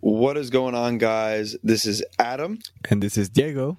[0.00, 1.56] What is going on, guys?
[1.62, 2.58] This is Adam,
[2.90, 3.76] And this is Diego.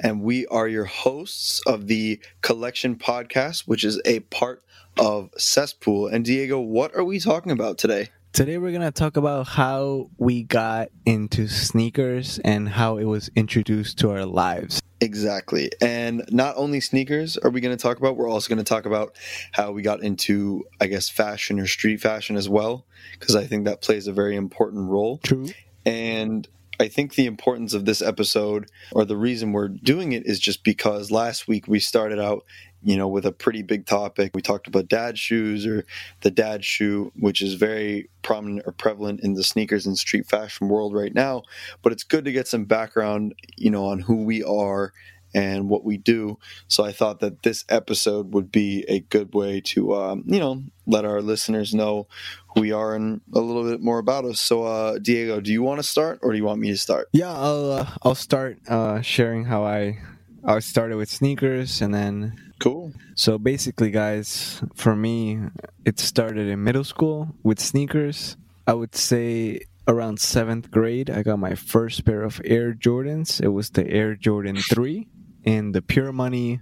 [0.00, 4.62] and we are your hosts of the Collection Podcast, which is a part
[4.98, 6.06] of Cesspool.
[6.08, 8.08] And Diego, what are we talking about today?
[8.36, 13.30] Today we're going to talk about how we got into sneakers and how it was
[13.34, 14.82] introduced to our lives.
[15.00, 15.70] Exactly.
[15.80, 18.84] And not only sneakers are we going to talk about, we're also going to talk
[18.84, 19.16] about
[19.52, 22.84] how we got into, I guess, fashion or street fashion as well,
[23.18, 25.16] because I think that plays a very important role.
[25.24, 25.48] True.
[25.86, 26.46] And
[26.78, 30.62] I think the importance of this episode, or the reason we're doing it, is just
[30.62, 32.44] because last week we started out,
[32.82, 34.32] you know, with a pretty big topic.
[34.34, 35.84] We talked about dad shoes or
[36.20, 40.68] the dad shoe, which is very prominent or prevalent in the sneakers and street fashion
[40.68, 41.42] world right now.
[41.82, 44.92] But it's good to get some background, you know, on who we are
[45.34, 46.38] and what we do.
[46.68, 50.62] So I thought that this episode would be a good way to, um, you know,
[50.86, 52.08] let our listeners know
[52.54, 54.40] who we are and a little bit more about us.
[54.40, 57.08] So, uh, Diego, do you want to start or do you want me to start?
[57.12, 59.98] Yeah, I'll uh, I'll start uh, sharing how I
[60.44, 62.92] I started with sneakers and then Cool.
[63.14, 65.40] so basically guys, for me
[65.84, 68.36] it started in middle school with sneakers.
[68.66, 73.40] I would say around 7th grade I got my first pair of Air Jordans.
[73.40, 75.06] It was the Air Jordan 3
[75.44, 76.60] in the pure money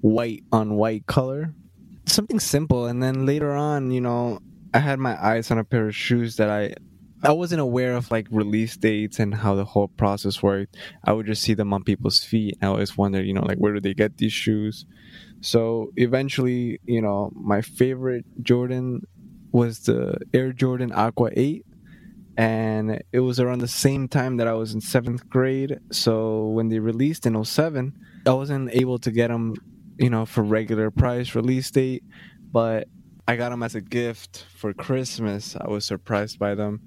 [0.00, 1.54] white on white color.
[2.06, 4.40] Something simple and then later on, you know,
[4.72, 6.74] I had my eyes on a pair of shoes that I
[7.22, 10.76] I wasn't aware of like release dates and how the whole process worked.
[11.02, 12.58] I would just see them on people's feet.
[12.60, 14.84] And I always wondered, you know, like where do they get these shoes?
[15.46, 19.02] So eventually, you know, my favorite Jordan
[19.52, 21.64] was the Air Jordan Aqua 8
[22.36, 25.78] and it was around the same time that I was in 7th grade.
[25.92, 27.94] So when they released in 07,
[28.26, 29.54] I wasn't able to get them,
[29.98, 32.02] you know, for regular price release date,
[32.50, 32.88] but
[33.28, 35.54] I got them as a gift for Christmas.
[35.54, 36.80] I was surprised by them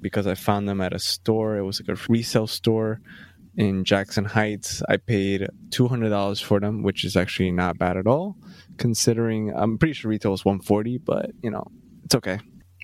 [0.00, 1.56] because I found them at a store.
[1.56, 3.00] It was like a resale store
[3.56, 4.82] in Jackson Heights.
[4.88, 8.36] I paid $200 for them, which is actually not bad at all
[8.78, 11.66] considering I'm pretty sure retail was 140, but you know,
[12.04, 12.38] it's okay.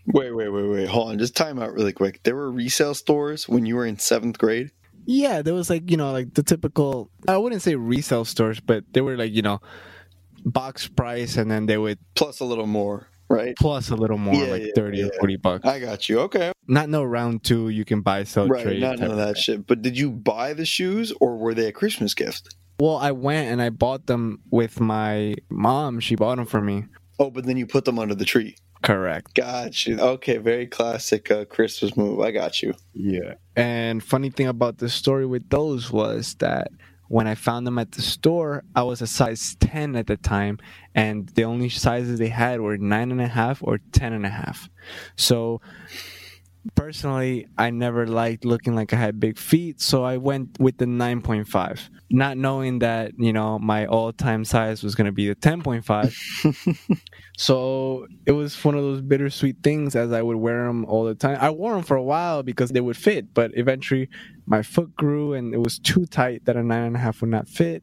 [0.06, 0.88] Wait, wait, wait, wait.
[0.88, 1.19] Hold on.
[1.19, 2.22] Just time out really quick.
[2.22, 4.70] There were resale stores when you were in seventh grade.
[5.06, 8.84] Yeah, there was like, you know, like the typical I wouldn't say resale stores, but
[8.92, 9.60] they were like, you know,
[10.44, 13.54] box price and then they would Plus a little more, right?
[13.56, 15.04] plus a little more, Yeah, like yeah, 30 yeah.
[15.06, 15.66] or 40 bucks.
[15.66, 16.20] I got you.
[16.20, 16.52] Okay.
[16.66, 18.62] Not no round two, you can buy, sell, right.
[18.62, 18.80] trade.
[18.80, 19.66] Not none of that shit.
[19.66, 22.54] But did you buy the shoes or were they a Christmas gift?
[22.78, 26.00] Well, I went and I bought them with my mom.
[26.00, 26.86] She bought them for me.
[27.19, 28.56] Oh, but then you put them under the tree.
[28.82, 29.34] Correct.
[29.34, 30.00] Got you.
[30.00, 30.38] Okay.
[30.38, 32.20] Very classic uh, Christmas move.
[32.20, 32.72] I got you.
[32.94, 33.34] Yeah.
[33.54, 36.69] And funny thing about the story with those was that
[37.10, 40.60] when I found them at the store, I was a size 10 at the time,
[40.94, 44.28] and the only sizes they had were nine and a half or ten and a
[44.28, 44.71] half.
[45.16, 45.60] So
[46.75, 50.84] personally, I never liked looking like I had big feet, so I went with the
[50.84, 55.34] 9.5, not knowing that, you know, my all time size was going to be the
[55.37, 57.00] 10.5.
[57.41, 61.15] So it was one of those bittersweet things as I would wear them all the
[61.15, 61.38] time.
[61.41, 64.10] I wore them for a while because they would fit, but eventually
[64.44, 67.31] my foot grew and it was too tight that a nine and a half would
[67.31, 67.82] not fit.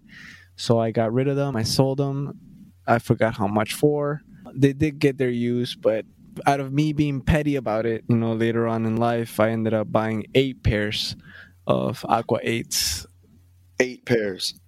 [0.58, 1.56] So I got rid of them.
[1.56, 2.38] I sold them.
[2.86, 4.22] I forgot how much for.
[4.54, 6.06] They did get their use, but
[6.46, 9.74] out of me being petty about it, you know, later on in life, I ended
[9.74, 11.16] up buying eight pairs
[11.66, 13.06] of Aqua 8s.
[13.80, 14.60] Eight pairs.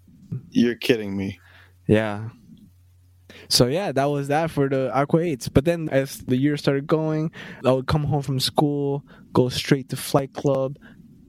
[0.49, 1.39] You're kidding me.
[1.87, 2.29] Yeah.
[3.47, 5.49] So yeah, that was that for the Aqua 8s.
[5.51, 7.31] But then as the year started going,
[7.65, 9.03] I would come home from school,
[9.33, 10.77] go straight to Flight Club,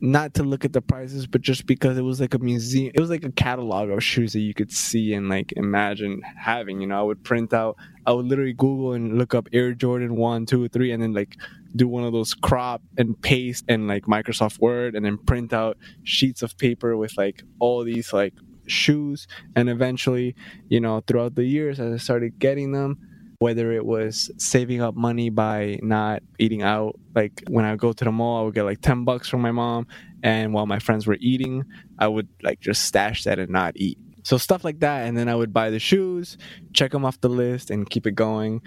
[0.00, 2.92] not to look at the prices, but just because it was like a museum.
[2.94, 6.80] It was like a catalog of shoes that you could see and like imagine having.
[6.80, 7.76] You know, I would print out.
[8.06, 11.36] I would literally Google and look up Air Jordan one, two, three, and then like
[11.76, 15.76] do one of those crop and paste and like Microsoft Word, and then print out
[16.02, 18.34] sheets of paper with like all these like
[18.66, 20.34] shoes and eventually
[20.68, 22.96] you know throughout the years as i started getting them
[23.40, 26.98] whether it was saving up money by not eating out.
[27.14, 29.40] Like when i would go to the mall i would get like 10 bucks from
[29.40, 29.88] my mom
[30.22, 31.64] and while my friends were eating
[31.98, 33.98] i would like just stash that and not eat.
[34.22, 36.38] So stuff like that and then i would buy the shoes
[36.72, 38.62] check them off the list and keep it going.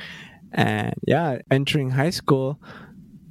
[0.51, 2.59] And yeah entering high school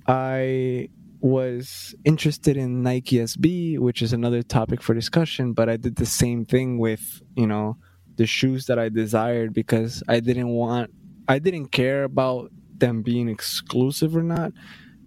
[0.07, 0.89] i
[1.21, 6.05] was interested in Nike SB, which is another topic for discussion, but I did the
[6.05, 7.77] same thing with, you know,
[8.17, 10.91] the shoes that I desired because I didn't want
[11.33, 14.53] I didn't care about them being exclusive or not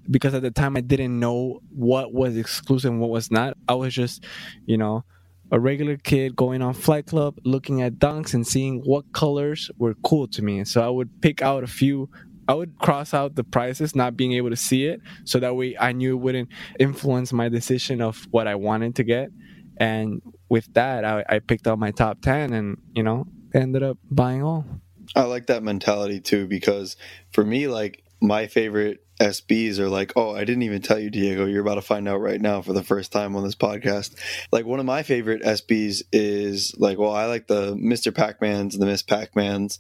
[0.10, 3.58] because at the time I didn't know what was exclusive and what was not.
[3.68, 4.26] I was just,
[4.66, 5.04] you know,
[5.52, 9.94] a regular kid going on Flight Club, looking at dunks and seeing what colors were
[10.04, 10.64] cool to me.
[10.64, 12.10] So I would pick out a few
[12.48, 15.76] I would cross out the prices, not being able to see it, so that way
[15.80, 16.50] I knew it wouldn't
[16.80, 19.30] influence my decision of what I wanted to get.
[19.78, 23.98] And with that, I, I picked out my top ten, and you know, ended up
[24.12, 24.66] buying all.
[25.16, 26.96] I like that mentality too because
[27.32, 31.46] for me, like my favorite SBs are like, oh, I didn't even tell you, Diego.
[31.46, 34.16] You're about to find out right now for the first time on this podcast.
[34.52, 38.14] Like one of my favorite SBs is like, well, I like the Mr.
[38.14, 39.80] Pac-Mans, the Miss Pac-Mans,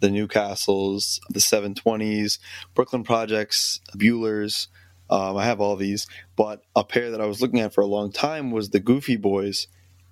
[0.00, 2.38] the Newcastles, the 720s,
[2.74, 4.68] Brooklyn Projects, Bueller's.
[5.08, 7.86] Um, I have all these, but a pair that I was looking at for a
[7.86, 9.66] long time was the Goofy Boys.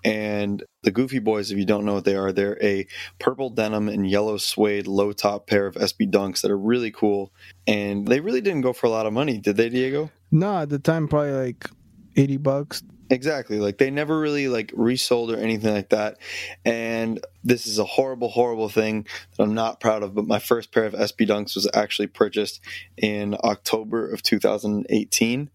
[0.05, 2.87] And the Goofy Boys, if you don't know what they are, they're a
[3.19, 7.33] purple denim and yellow suede low top pair of SB Dunks that are really cool.
[7.67, 10.11] And they really didn't go for a lot of money, did they, Diego?
[10.31, 11.69] No, at the time, probably like
[12.17, 12.83] 80 bucks.
[13.11, 13.59] Exactly.
[13.59, 16.17] Like they never really like resold or anything like that.
[16.65, 19.07] And this is a horrible, horrible thing
[19.37, 20.15] that I'm not proud of.
[20.15, 22.61] But my first pair of SB Dunks was actually purchased
[22.97, 25.51] in October of 2018.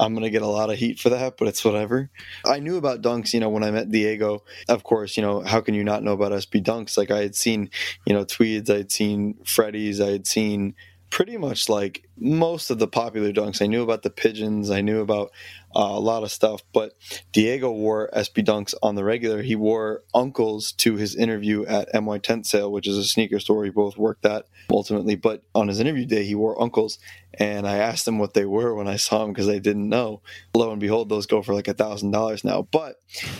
[0.00, 2.10] I'm going to get a lot of heat for that, but it's whatever.
[2.46, 4.44] I knew about dunks, you know, when I met Diego.
[4.66, 6.96] Of course, you know, how can you not know about SB dunks?
[6.96, 7.70] Like I had seen,
[8.06, 10.74] you know, Tweeds, I had seen Freddy's, I had seen
[11.10, 13.60] pretty much like most of the popular dunks.
[13.60, 15.32] I knew about the pigeons, I knew about
[15.74, 16.62] uh, a lot of stuff.
[16.72, 16.92] But
[17.32, 19.42] Diego wore SB Dunks on the regular.
[19.42, 23.60] He wore Uncles to his interview at MY Tent Sale, which is a sneaker store
[23.60, 25.16] we both worked at ultimately.
[25.16, 26.98] But on his interview day, he wore Uncles.
[27.34, 30.22] And I asked him what they were when I saw him because I didn't know.
[30.54, 32.62] Lo and behold, those go for like a thousand dollars now.
[32.62, 32.96] But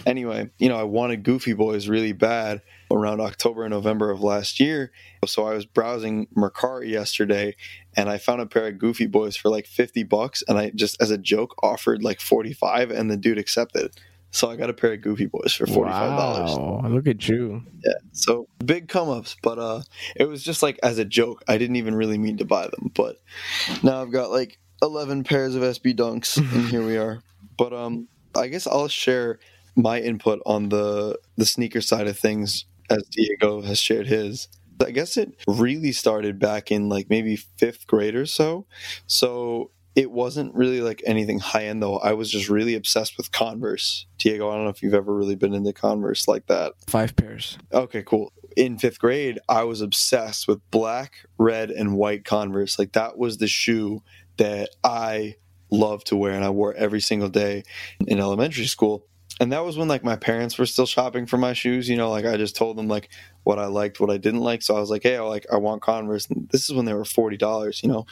[0.06, 4.60] anyway, you know, I wanted Goofy Boys really bad around October and November of last
[4.60, 4.90] year.
[5.26, 7.56] So I was browsing Mercari yesterday
[7.96, 10.42] and I found a pair of Goofy Boys for like 50 bucks.
[10.48, 13.92] And I just, as a joke, offered like 45 and the dude accepted.
[14.32, 15.86] So I got a pair of Goofy Boys for $45.
[15.86, 17.62] Wow, look at you.
[17.84, 17.94] Yeah.
[18.12, 19.82] So big come ups, but uh
[20.14, 21.42] it was just like as a joke.
[21.48, 23.16] I didn't even really mean to buy them, but
[23.82, 27.22] now I've got like 11 pairs of SB Dunks and here we are.
[27.58, 28.06] But um
[28.36, 29.40] I guess I'll share
[29.74, 34.48] my input on the the sneaker side of things as Diego has shared his.
[34.84, 38.66] I guess it really started back in like maybe fifth grade or so.
[39.06, 41.98] So it wasn't really like anything high end though.
[41.98, 44.06] I was just really obsessed with Converse.
[44.18, 46.72] Diego, I don't know if you've ever really been into Converse like that.
[46.86, 47.58] Five pairs.
[47.72, 48.32] Okay, cool.
[48.56, 52.78] In fifth grade, I was obsessed with black, red, and white Converse.
[52.78, 54.02] Like that was the shoe
[54.38, 55.36] that I
[55.70, 57.62] loved to wear and I wore every single day
[58.06, 59.06] in elementary school
[59.40, 62.10] and that was when like my parents were still shopping for my shoes you know
[62.10, 63.08] like i just told them like
[63.42, 64.62] what i liked what i didn't like.
[64.62, 66.26] So i was like hey i like i want converse.
[66.26, 68.06] And this is when they were $40 you know?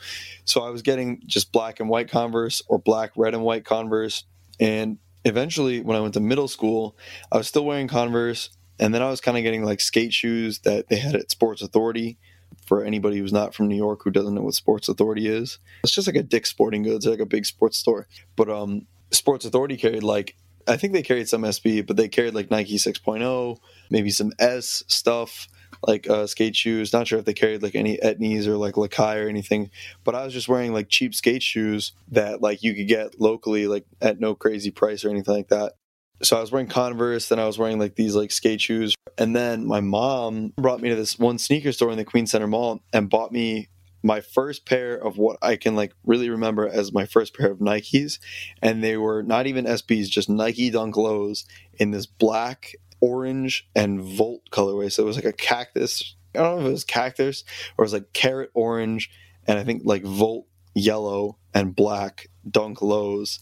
[0.45, 4.25] So i was getting just black and white converse or black red and white converse.
[4.59, 6.97] And eventually when i went to middle school
[7.31, 8.51] i was still wearing converse.
[8.81, 11.63] And then i was kind of getting like skate shoes that they had at sports
[11.63, 12.19] authority
[12.67, 15.93] for anybody who's not from New York who doesn't know what Sports Authority is, it's
[15.93, 18.07] just like a Dick's Sporting Goods, like a big sports store.
[18.37, 20.37] But um, Sports Authority carried like
[20.67, 23.59] I think they carried some SB, but they carried like Nike 6.0,
[23.91, 25.49] maybe some S stuff,
[25.87, 26.93] like uh, skate shoes.
[26.93, 29.71] Not sure if they carried like any Etnies or like Lakai or anything,
[30.05, 33.67] but I was just wearing like cheap skate shoes that like you could get locally,
[33.67, 35.75] like at no crazy price or anything like that.
[36.23, 39.37] So I was wearing Converse, then I was wearing like these like skate shoes, and
[39.37, 42.81] then my mom brought me to this one sneaker store in the Queens Center Mall
[42.93, 43.69] and bought me
[44.03, 47.59] my first pair of what I can like really remember as my first pair of
[47.59, 48.19] Nikes,
[48.63, 54.01] and they were not even SBs, just Nike Dunk Lows in this black, orange, and
[54.01, 54.91] Volt colorway.
[54.91, 56.15] So it was like a cactus.
[56.35, 57.45] I don't know if it was cactus
[57.77, 59.11] or it was like carrot orange,
[59.47, 63.41] and I think like Volt yellow and black Dunk Lows.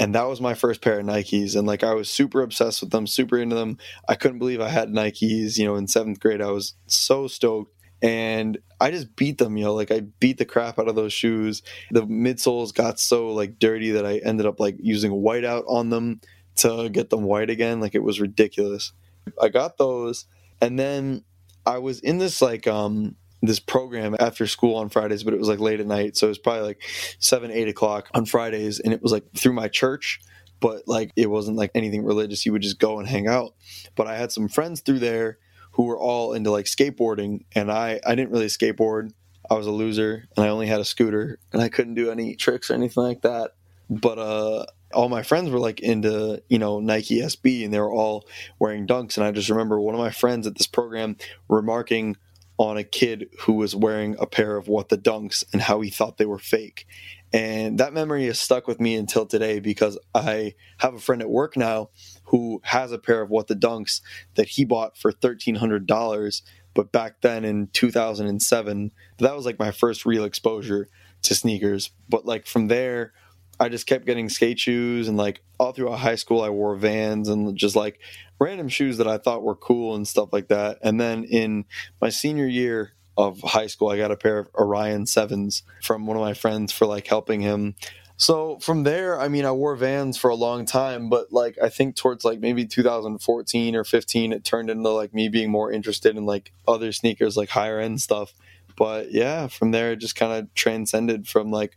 [0.00, 1.56] And that was my first pair of Nikes.
[1.56, 3.78] And like I was super obsessed with them, super into them.
[4.08, 5.58] I couldn't believe I had Nikes.
[5.58, 9.64] You know, in seventh grade, I was so stoked and I just beat them, you
[9.64, 11.62] know, like I beat the crap out of those shoes.
[11.90, 16.20] The midsoles got so like dirty that I ended up like using whiteout on them
[16.56, 17.80] to get them white again.
[17.80, 18.92] Like it was ridiculous.
[19.40, 20.26] I got those,
[20.60, 21.24] and then
[21.66, 25.48] I was in this like um this program after school on Fridays, but it was
[25.48, 26.82] like late at night, so it was probably like
[27.18, 30.20] seven, eight o'clock on Fridays, and it was like through my church
[30.60, 32.44] but like it wasn't like anything religious.
[32.44, 33.54] You would just go and hang out.
[33.94, 35.38] But I had some friends through there
[35.78, 39.12] who were all into like skateboarding and I I didn't really skateboard.
[39.48, 42.34] I was a loser and I only had a scooter and I couldn't do any
[42.34, 43.52] tricks or anything like that.
[43.88, 47.92] But uh all my friends were like into, you know, Nike SB and they were
[47.92, 48.26] all
[48.58, 51.16] wearing dunks and I just remember one of my friends at this program
[51.48, 52.16] remarking
[52.56, 55.90] on a kid who was wearing a pair of what the dunks and how he
[55.90, 56.88] thought they were fake.
[57.32, 61.28] And that memory has stuck with me until today because I have a friend at
[61.28, 61.90] work now
[62.24, 64.00] who has a pair of what the dunks
[64.34, 66.42] that he bought for $1300
[66.78, 70.88] but back then in 2007, that was like my first real exposure
[71.22, 71.90] to sneakers.
[72.08, 73.14] But like from there,
[73.58, 77.28] I just kept getting skate shoes and like all throughout high school I wore Vans
[77.28, 77.98] and just like
[78.38, 80.78] random shoes that I thought were cool and stuff like that.
[80.80, 81.64] And then in
[82.00, 86.16] my senior year of high school, I got a pair of Orion 7s from one
[86.16, 87.74] of my friends for like helping him.
[88.16, 91.68] So from there, I mean, I wore Vans for a long time, but like I
[91.68, 96.16] think towards like maybe 2014 or 15, it turned into like me being more interested
[96.16, 98.32] in like other sneakers, like higher end stuff.
[98.76, 101.74] But yeah, from there, it just kind of transcended from like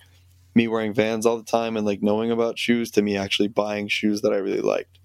[0.53, 3.87] me wearing Vans all the time and like knowing about shoes to me actually buying
[3.87, 4.99] shoes that I really liked.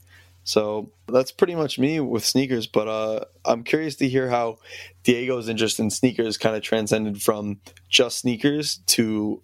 [0.46, 2.68] So that's pretty much me with sneakers.
[2.68, 4.58] But uh, I'm curious to hear how
[5.02, 9.42] Diego's interest in sneakers kind of transcended from just sneakers to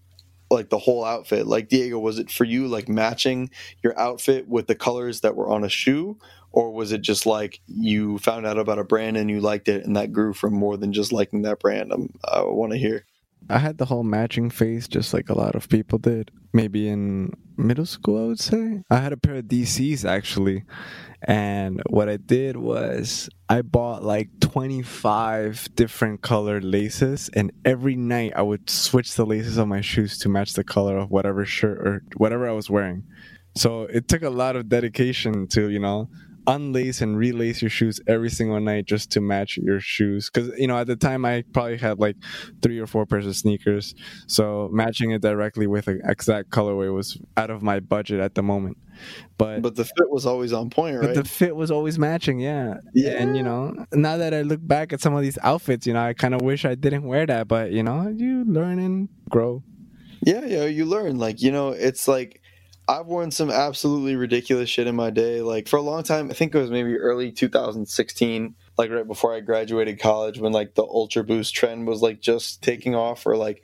[0.49, 1.47] like the whole outfit.
[1.49, 3.51] Like Diego, was it for you like matching
[3.83, 6.19] your outfit with the colors that were on a shoe?
[6.53, 9.85] Or was it just like you found out about a brand and you liked it
[9.85, 11.91] and that grew from more than just liking that brand?
[11.93, 13.07] I'm, I want to hear.
[13.49, 16.31] I had the whole matching phase just like a lot of people did.
[16.53, 18.83] Maybe in middle school, I would say.
[18.91, 20.65] I had a pair of DCs actually.
[21.23, 27.31] And what I did was I bought like 25 different colored laces.
[27.33, 30.97] And every night I would switch the laces on my shoes to match the color
[30.99, 33.05] of whatever shirt or whatever I was wearing.
[33.55, 36.09] So it took a lot of dedication to, you know,
[36.47, 40.31] unlace and relace your shoes every single night just to match your shoes.
[40.31, 42.17] Because you know at the time i probably had like
[42.63, 43.95] three or four pairs of sneakers.
[44.27, 48.43] So matching it directly with an exact colorway was out of my budget at the
[48.43, 48.79] moment.
[49.39, 52.41] But but the fit was always on point right but the fit was always matching
[52.41, 52.75] yeah.
[52.95, 53.13] Yeah.
[53.13, 56.03] And you know now that i look back at some of these outfits you know
[56.03, 59.63] i kind of wish i didn't wear that but you know you learn and grow.
[60.25, 61.19] Yeah yeah you learn.
[61.19, 62.42] Like you know it's like
[62.89, 65.41] I've worn some absolutely ridiculous shit in my day.
[65.41, 69.35] Like for a long time, I think it was maybe early 2016, like right before
[69.35, 73.37] I graduated college, when like the Ultra Boost trend was like just taking off or
[73.37, 73.63] like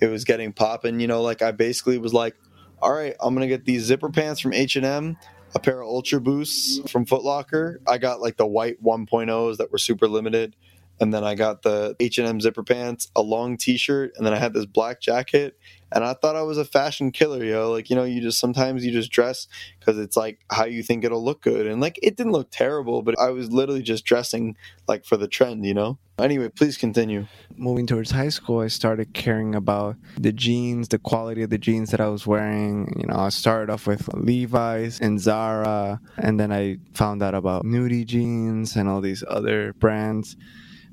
[0.00, 1.00] it was getting popping.
[1.00, 2.36] You know, like I basically was like,
[2.80, 5.16] all right, I'm gonna get these zipper pants from H and M,
[5.54, 7.80] a pair of Ultra Boosts from Foot Locker.
[7.86, 10.54] I got like the white 1.0s that were super limited
[11.00, 14.52] and then I got the H&M zipper pants, a long t-shirt, and then I had
[14.52, 15.56] this black jacket
[15.92, 17.70] and I thought I was a fashion killer, yo.
[17.70, 19.46] Like, you know, you just sometimes you just dress
[19.78, 21.66] because it's like how you think it'll look good.
[21.66, 25.28] And like, it didn't look terrible, but I was literally just dressing like for the
[25.28, 25.98] trend, you know?
[26.18, 27.26] Anyway, please continue.
[27.56, 31.90] Moving towards high school, I started caring about the jeans, the quality of the jeans
[31.90, 32.92] that I was wearing.
[32.98, 37.64] You know, I started off with Levi's and Zara, and then I found out about
[37.64, 40.36] Nudie jeans and all these other brands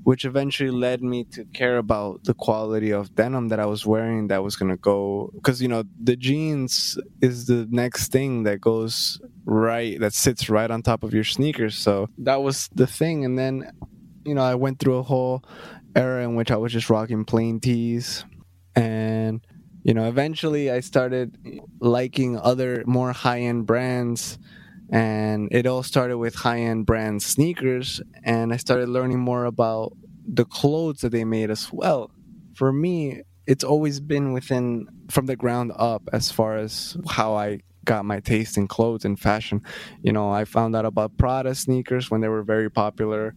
[0.06, 4.28] which eventually led me to care about the quality of denim that I was wearing
[4.28, 8.62] that was going to go because you know the jeans is the next thing that
[8.62, 11.76] goes right that sits right on top of your sneakers.
[11.76, 13.26] So that was the thing.
[13.26, 13.72] And then
[14.24, 15.44] you know I went through a whole
[15.96, 18.26] era in which I was just rocking plain tees.
[18.76, 19.42] And
[19.82, 21.36] you know eventually I started
[21.80, 24.38] liking other more high-end brands
[24.90, 29.94] and it all started with high-end brand sneakers and i started learning more about
[30.28, 32.12] the clothes that they made as well.
[32.56, 37.60] For me it's always been within from the ground up as far as how i
[37.84, 39.62] got my taste in clothes and fashion.
[40.02, 43.36] You know i found out about prada sneakers when they were very popular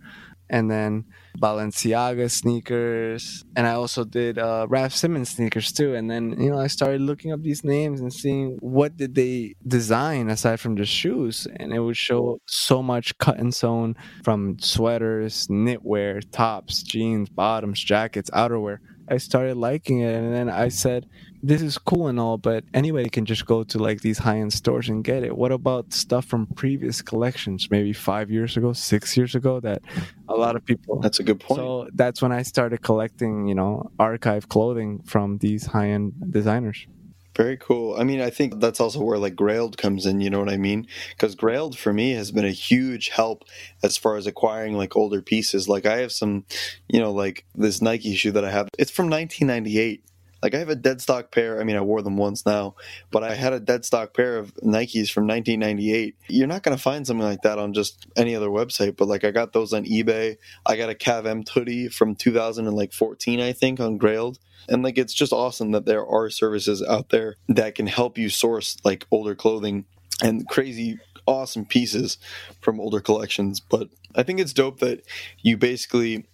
[0.50, 1.04] and then
[1.38, 5.94] Balenciaga sneakers, and I also did uh, Raf Simons sneakers too.
[5.94, 9.54] And then you know I started looking up these names and seeing what did they
[9.66, 14.58] design aside from just shoes, and it would show so much cut and sewn from
[14.58, 18.78] sweaters, knitwear, tops, jeans, bottoms, jackets, outerwear.
[19.10, 21.06] I started liking it, and then I said,
[21.42, 24.88] "This is cool and all, but anybody can just go to like these high-end stores
[24.88, 25.36] and get it.
[25.36, 29.82] What about stuff from previous collections, maybe five years ago, six years ago, that
[30.28, 31.58] a lot of people?" That's a good point.
[31.58, 36.86] So that's when I started collecting, you know, archive clothing from these high-end designers.
[37.38, 37.94] Very cool.
[37.96, 40.56] I mean, I think that's also where like Grailed comes in, you know what I
[40.56, 40.88] mean?
[41.10, 43.44] Because Grailed for me has been a huge help
[43.80, 45.68] as far as acquiring like older pieces.
[45.68, 46.46] Like I have some,
[46.88, 48.68] you know, like this Nike shoe that I have.
[48.76, 50.02] It's from 1998.
[50.42, 51.60] Like I have a dead stock pair.
[51.60, 52.74] I mean, I wore them once now,
[53.10, 56.16] but I had a dead stock pair of Nikes from 1998.
[56.28, 59.24] You're not going to find something like that on just any other website, but like
[59.24, 60.36] I got those on eBay.
[60.64, 64.38] I got a Cav Empt hoodie from 2014, I think, on Grailed.
[64.68, 68.28] And like it's just awesome that there are services out there that can help you
[68.28, 69.86] source like older clothing
[70.22, 72.18] and crazy awesome pieces
[72.60, 73.60] from older collections.
[73.60, 75.02] But I think it's dope that
[75.42, 76.26] you basically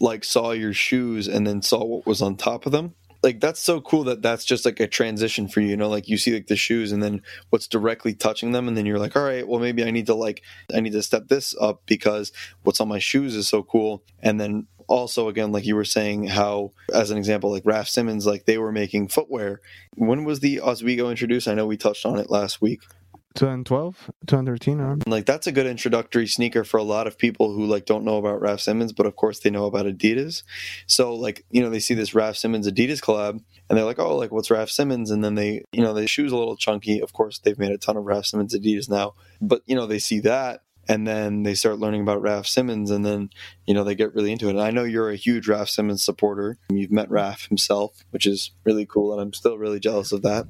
[0.00, 3.60] like saw your shoes and then saw what was on top of them like that's
[3.60, 6.32] so cool that that's just like a transition for you you know like you see
[6.34, 9.46] like the shoes and then what's directly touching them and then you're like all right
[9.46, 10.42] well maybe i need to like
[10.74, 14.40] i need to step this up because what's on my shoes is so cool and
[14.40, 18.44] then Also, again, like you were saying, how, as an example, like Raf Simons like
[18.44, 19.60] they were making footwear.
[19.94, 21.48] When was the Ozweego introduced?
[21.48, 22.80] I know we touched on it last week.
[23.34, 27.66] 2012, 2013, or Like that's a good introductory sneaker for a lot of people who
[27.66, 30.42] like don't know about Raf Simons, but of course they know about Adidas.
[30.86, 34.16] So like you know they see this Raf Simons Adidas collab and they're like, oh,
[34.16, 35.10] like what's Raf Simons?
[35.10, 37.00] And then they you know the shoes a little chunky.
[37.00, 39.98] Of course they've made a ton of Raf Simons Adidas now, but you know they
[39.98, 43.30] see that and then they start learning about Raf Simons, and then
[43.66, 44.50] you know they get really into it.
[44.50, 46.58] And I know you're a huge Raf Simons supporter.
[46.70, 50.46] You've met Raf himself, which is really cool, and I'm still really jealous of that.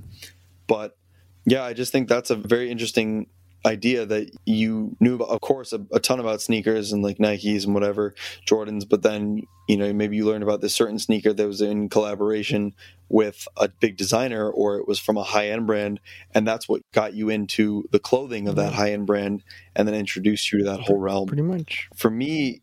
[0.66, 0.96] But
[1.44, 3.26] yeah, I just think that's a very interesting
[3.64, 7.64] idea that you knew about, of course, a, a, ton about sneakers and like Nikes
[7.64, 8.14] and whatever,
[8.46, 11.88] Jordans, but then, you know, maybe you learned about this certain sneaker that was in
[11.88, 12.74] collaboration
[13.08, 16.00] with a big designer or it was from a high end brand.
[16.34, 18.76] And that's what got you into the clothing of that mm-hmm.
[18.76, 19.44] high end brand
[19.76, 21.28] and then introduced you to that whole realm.
[21.28, 21.88] Pretty much.
[21.94, 22.62] For me,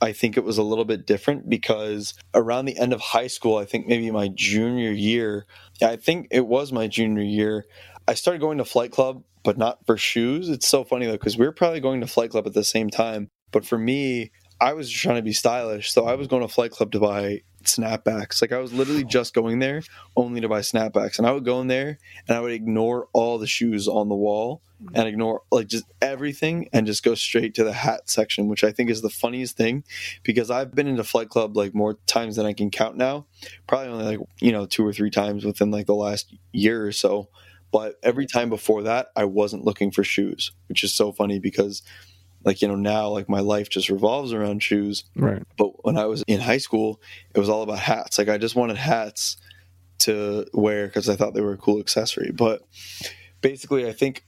[0.00, 3.56] I think it was a little bit different because around the end of high school,
[3.56, 5.46] I think maybe my junior year,
[5.80, 7.64] I think it was my junior year,
[8.06, 10.48] I started going to Flight Club, but not for shoes.
[10.48, 12.90] It's so funny though, because we were probably going to Flight Club at the same
[12.90, 13.28] time.
[13.50, 15.92] But for me, I was just trying to be stylish.
[15.92, 18.40] So I was going to Flight Club to buy snapbacks.
[18.40, 19.82] Like I was literally just going there
[20.16, 21.18] only to buy snapbacks.
[21.18, 24.14] And I would go in there and I would ignore all the shoes on the
[24.14, 28.64] wall and ignore like just everything and just go straight to the hat section, which
[28.64, 29.84] I think is the funniest thing
[30.24, 33.26] because I've been into Flight Club like more times than I can count now.
[33.66, 36.92] Probably only like, you know, two or three times within like the last year or
[36.92, 37.28] so.
[37.74, 41.82] But every time before that, I wasn't looking for shoes, which is so funny because,
[42.44, 45.02] like, you know, now, like, my life just revolves around shoes.
[45.16, 45.42] Right.
[45.58, 47.00] But when I was in high school,
[47.34, 48.16] it was all about hats.
[48.16, 49.38] Like, I just wanted hats
[49.98, 52.30] to wear because I thought they were a cool accessory.
[52.30, 52.64] But
[53.40, 54.24] basically, I think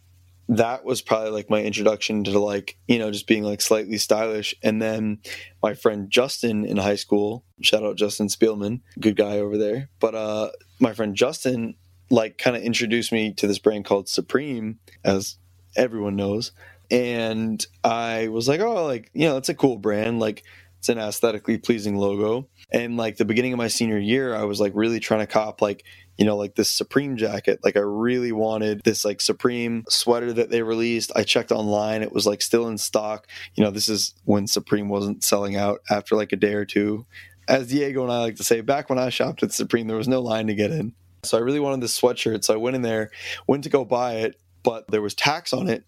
[0.49, 4.55] that was probably like my introduction to like you know just being like slightly stylish
[4.63, 5.19] and then
[5.61, 10.15] my friend justin in high school shout out justin spielman good guy over there but
[10.15, 10.49] uh
[10.79, 11.75] my friend justin
[12.11, 15.37] like kind of introduced me to this brand called Supreme, as
[15.77, 16.53] everyone knows.
[16.91, 20.21] And I was like, oh, like, you know, it's a cool brand.
[20.21, 20.45] Like,
[20.79, 22.49] it's an aesthetically pleasing logo.
[22.73, 25.61] And like the beginning of my senior year, I was like really trying to cop
[25.61, 25.85] like,
[26.17, 27.61] you know, like this Supreme jacket.
[27.65, 31.11] Like I really wanted this like Supreme sweater that they released.
[31.17, 33.27] I checked online, it was like still in stock.
[33.55, 37.07] You know, this is when Supreme wasn't selling out after like a day or two.
[37.49, 40.09] As Diego and I like to say, back when I shopped at Supreme, there was
[40.09, 40.95] no line to get in.
[41.23, 42.45] So I really wanted this sweatshirt.
[42.45, 43.11] So I went in there,
[43.47, 45.85] went to go buy it, but there was tax on it.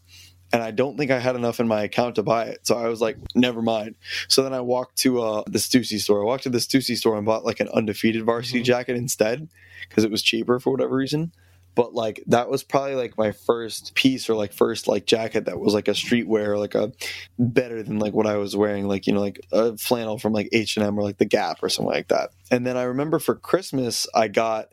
[0.51, 2.67] And I don't think I had enough in my account to buy it.
[2.67, 3.97] So I was like, never mind.
[4.29, 6.23] So then I walked to uh, the Stussy store.
[6.23, 8.65] I walked to the Stussy store and bought like an undefeated varsity mm-hmm.
[8.65, 9.49] jacket instead
[9.89, 11.33] because it was cheaper for whatever reason
[11.79, 15.61] but like that was probably like my first piece or like first like jacket that
[15.61, 16.93] was like a streetwear like a
[17.39, 20.49] better than like what i was wearing like you know like a flannel from like
[20.51, 24.09] h&m or like the gap or something like that and then i remember for christmas
[24.13, 24.71] i got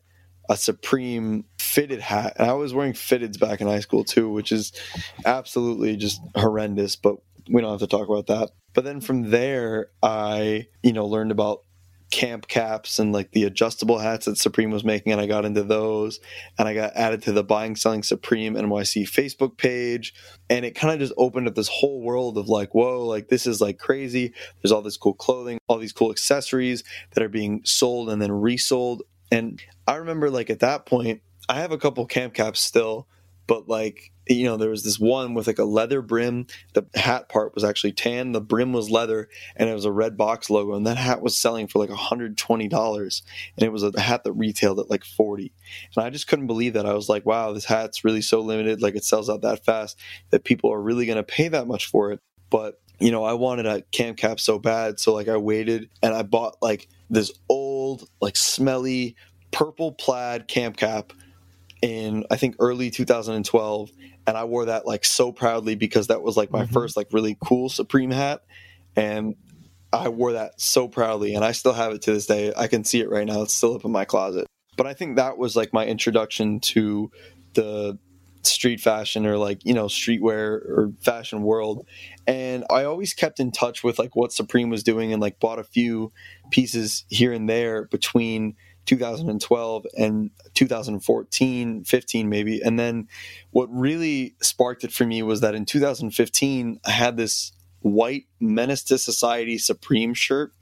[0.49, 2.33] a Supreme fitted hat.
[2.37, 4.71] And I was wearing fitteds back in high school too, which is
[5.25, 7.17] absolutely just horrendous, but
[7.49, 8.51] we don't have to talk about that.
[8.73, 11.63] But then from there, I, you know, learned about
[12.11, 15.63] camp caps and like the adjustable hats that Supreme was making, and I got into
[15.63, 16.19] those.
[16.57, 20.13] And I got added to the Buying Selling Supreme NYC Facebook page.
[20.49, 23.47] And it kind of just opened up this whole world of like, whoa, like this
[23.47, 24.33] is like crazy.
[24.61, 28.31] There's all this cool clothing, all these cool accessories that are being sold and then
[28.31, 33.07] resold and I remember like at that point, I have a couple camp caps still,
[33.47, 36.47] but like you know there was this one with like a leather brim.
[36.73, 38.31] The hat part was actually tan.
[38.31, 41.37] The brim was leather and it was a red box logo and that hat was
[41.37, 43.21] selling for like $120
[43.55, 45.53] and it was a hat that retailed at like 40
[45.95, 46.87] and i just couldn't believe that.
[46.87, 48.81] I was like wow this hat's really so limited.
[48.81, 49.99] Like it sells out that fast
[50.31, 52.19] that people are really going to pay that much for it.
[52.49, 56.13] But you know i wanted a camp cap so bad so like i waited and
[56.13, 59.15] i bought like this old, like smelly
[59.55, 61.13] purple plaid camp cap
[61.81, 63.89] in I think early 2012
[64.27, 66.73] and I wore that like so proudly because that was like my mm-hmm.
[66.73, 68.43] first like really cool Supreme hat
[68.97, 69.35] and
[69.93, 72.51] I wore that so proudly and I still have it to this day.
[72.55, 73.43] I can see it right now.
[73.43, 74.45] It's still up in my closet.
[74.75, 77.09] But I think that was like my introduction to
[77.53, 77.97] the
[78.43, 81.87] street fashion or like you know streetwear or fashion world
[82.27, 85.57] and i always kept in touch with like what supreme was doing and like bought
[85.57, 86.11] a few
[86.51, 93.07] pieces here and there between 2012 and 2014 15 maybe and then
[93.51, 98.83] what really sparked it for me was that in 2015 i had this white menace
[98.83, 100.53] to society supreme shirt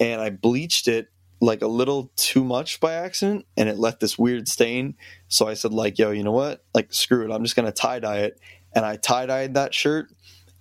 [0.00, 1.08] and i bleached it
[1.40, 4.94] like a little too much by accident and it left this weird stain.
[5.28, 6.64] So I said like, yo, you know what?
[6.74, 7.34] Like screw it.
[7.34, 8.40] I'm just going to tie dye it.
[8.74, 10.08] And I tie dyed that shirt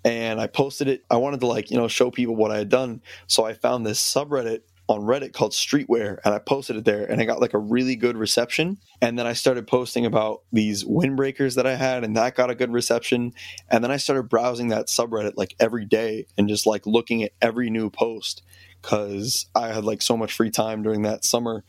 [0.04, 1.04] and I posted it.
[1.10, 3.02] I wanted to like, you know, show people what I had done.
[3.28, 7.20] So I found this subreddit on Reddit called Streetwear and I posted it there and
[7.20, 8.78] I got like a really good reception.
[9.02, 12.56] And then I started posting about these windbreakers that I had and that got a
[12.56, 13.34] good reception.
[13.70, 17.32] And then I started browsing that subreddit like every day and just like looking at
[17.42, 18.44] every new post
[18.82, 21.64] because I had like so much free time during that summer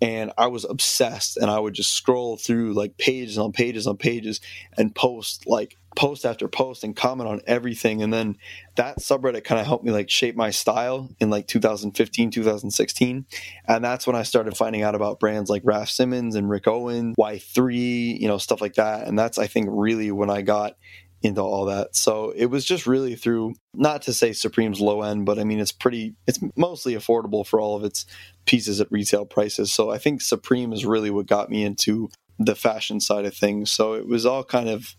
[0.00, 3.96] and I was obsessed and I would just scroll through like pages on pages on
[3.96, 4.40] pages
[4.76, 8.36] and post like post after post and comment on everything and then
[8.76, 13.26] that subreddit kind of helped me like shape my style in like 2015 2016
[13.66, 17.14] and that's when I started finding out about brands like Raf Simons and Rick Owen
[17.18, 20.76] Y3 you know stuff like that and that's I think really when I got
[21.22, 21.94] into all that.
[21.94, 25.60] So it was just really through not to say Supreme's low end, but I mean
[25.60, 28.06] it's pretty it's mostly affordable for all of its
[28.46, 29.72] pieces at retail prices.
[29.72, 33.70] So I think Supreme is really what got me into the fashion side of things.
[33.70, 34.96] So it was all kind of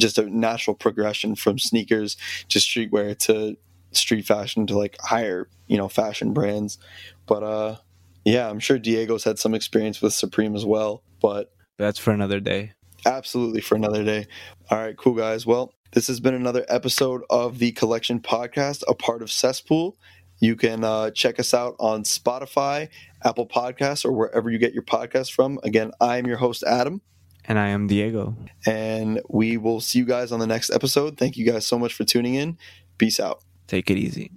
[0.00, 2.16] just a natural progression from sneakers
[2.48, 3.56] to streetwear to
[3.92, 6.78] street fashion to like higher, you know, fashion brands.
[7.26, 7.76] But uh
[8.24, 12.40] yeah, I'm sure Diego's had some experience with Supreme as well, but that's for another
[12.40, 12.72] day.
[13.06, 14.26] Absolutely for another day.
[14.70, 15.46] All right, cool guys.
[15.46, 19.96] Well, this has been another episode of the Collection Podcast, a part of Cesspool.
[20.38, 22.88] You can uh, check us out on Spotify,
[23.24, 25.58] Apple Podcasts, or wherever you get your podcast from.
[25.62, 27.02] Again, I am your host, Adam.
[27.50, 28.36] And I am Diego.
[28.64, 31.18] And we will see you guys on the next episode.
[31.18, 32.56] Thank you guys so much for tuning in.
[32.96, 33.42] Peace out.
[33.66, 34.30] Take it easy.